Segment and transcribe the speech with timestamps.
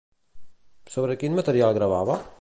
[0.95, 2.21] Sobre quin material gravava?